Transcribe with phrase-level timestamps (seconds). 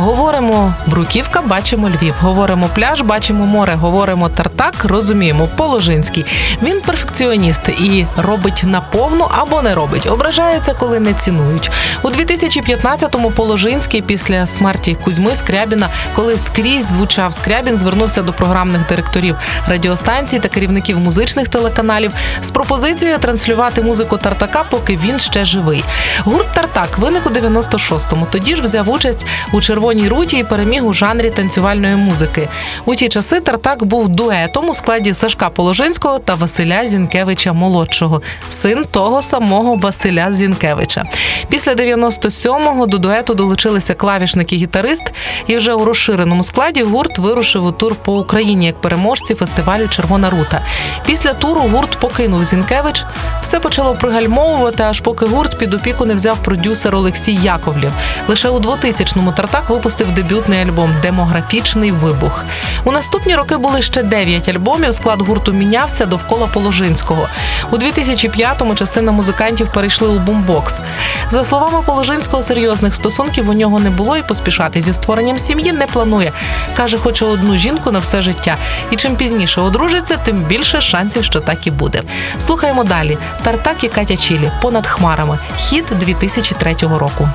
[0.00, 2.14] Говоримо Бруківка, бачимо Львів.
[2.20, 3.74] Говоримо пляж, бачимо море.
[3.74, 6.26] Говоримо тартак, розуміємо Положинський.
[6.62, 10.06] Він перфекціоніст і робить наповну або не робить.
[10.06, 11.70] Ображається, коли не цінують.
[12.02, 19.36] У 2015-му Положинський після смерті Кузьми Скрябіна, коли скрізь звучав Скрябін, звернувся до програмних директорів
[19.68, 22.12] радіостанцій та керівників музичних телеканалів
[22.42, 25.84] з пропозицією транслювати музику Тартака, поки він ще живий.
[26.18, 28.26] Гурт Тартак виник у 96-му.
[28.30, 32.48] Тоді ж взяв участь у червоній руті і переміг у жанрі танцювальної музики.
[32.84, 38.84] У ті часи Тартак був дуетом у складі Сашка Положинського та Василя Зінкевича молодшого, син
[38.90, 41.04] того самого Василя Зінкевича.
[41.48, 45.12] Після 97-го до дуету долучилися клавішник і гітарист,
[45.46, 50.30] і вже у розширеному складі гурт вирушив у тур по Україні як переможці фестивалю Червона
[50.30, 50.60] рута.
[51.06, 53.04] Після туру гурт покинув Зінкевич.
[53.42, 57.92] Все почало пригальмовувати, аж поки гурт під опіку не взяв продюсер Олексій Яковлів.
[58.28, 62.44] Лише у 2000-му Тартак випустив дебютний альбом Демографічний вибух.
[62.84, 64.94] У наступні роки були ще 9 альбомів.
[64.94, 67.28] Склад гурту мінявся довкола Положинського.
[67.70, 70.80] У 2005-му частина музикантів перейшли у бумбокс.
[71.30, 75.86] За словами Положинського, серйозних стосунків у нього не було і поспішати зі створенням сім'ї не
[75.86, 76.32] планує.
[76.76, 78.56] Каже, хоче одну жінку на все життя.
[78.90, 82.02] І чим пізніше одружиться, тим більше шансів, що так і буде.
[82.38, 83.18] Слухаємо далі.
[83.42, 85.38] Тартак і Катя Чілі понад хмарами.
[85.56, 87.28] Хіт 2003 року.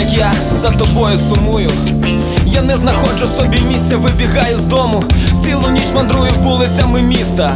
[0.00, 1.99] Як я за тобою сумую.
[2.52, 5.04] Я не знаходжу собі місця, вибігаю з дому.
[5.44, 7.52] Цілу ніч мандрую вулицями міста.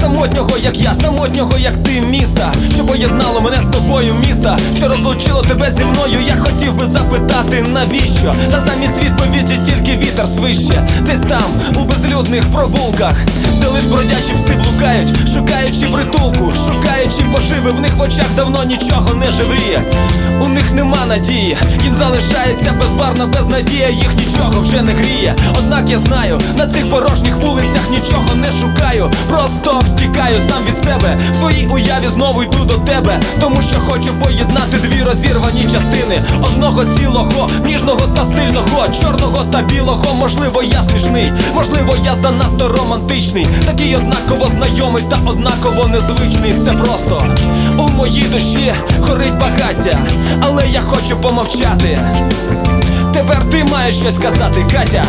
[0.00, 5.42] Самотнього, як я, самотнього, як ти, міста, що поєднало мене з тобою, міста, що розлучило
[5.42, 6.18] тебе зі мною.
[6.26, 8.34] Я хотів би запитати, навіщо?
[8.50, 10.88] Та замість відповіді тільки вітер свище.
[11.06, 13.14] Десь там, у безлюдних провулках,
[13.60, 19.14] де лиш бродячі пси блукають, шукаючи притулку, шукаючи поживи, в них в очах давно нічого
[19.14, 19.82] не живріє.
[20.40, 25.34] У них нема надії, їм залишається безбарна безнадія, їх нічого вже не гріє.
[25.58, 29.10] Однак я знаю, на цих порожніх вулицях нічого не шукаю.
[29.28, 31.18] Просто втікаю сам від себе.
[31.32, 36.84] В своїй уяві знову йду до тебе, тому що хочу поєднати дві розірвані частини одного
[36.84, 40.14] цілого, ніжного та сильного, чорного та білого.
[40.14, 46.52] Можливо, я смішний, можливо, я занадто романтичний, такий однаково знайомий та однаково незвичний.
[46.52, 47.22] Все просто
[47.78, 49.98] у моїй душі горить багаття,
[50.40, 51.98] але я хочу помовчати.
[53.18, 55.04] Тепер ти маєш щось сказати, Катя.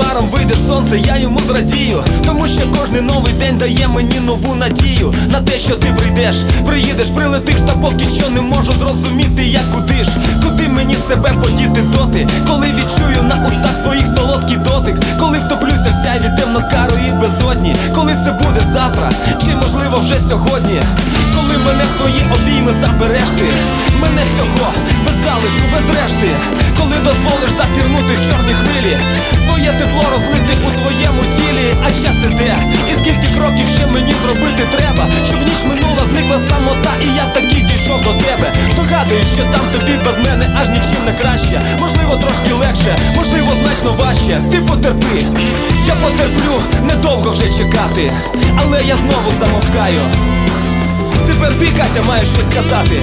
[0.00, 5.14] Незабаром вийде сонце, я йому зрадію, тому що кожний новий день дає мені нову надію
[5.30, 6.36] на те, що ти прийдеш,
[6.66, 10.10] приїдеш, прилетиш, та поки що не можу зрозуміти, як куди ж,
[10.42, 16.04] куди мені себе подіти доти, коли відчую на устах своїх солодкий дотик, коли втоплюся в
[16.04, 19.10] сяйві темнокарої безодні, коли це буде завтра,
[19.42, 20.80] чи можливо вже сьогодні,
[21.36, 23.48] коли мене в свої обійми забереш ти,
[24.00, 24.72] мене всього
[25.06, 26.28] без залишку, без решти,
[39.34, 41.60] що там тобі без мене аж нічим не краще.
[41.80, 45.24] Можливо, трошки легше, можливо, значно важче, ти потерпи.
[45.86, 48.12] Я потерплю, недовго вже чекати,
[48.56, 50.00] але я знову замовкаю.
[51.26, 53.02] Тепер ти, Катя, маєш щось сказати.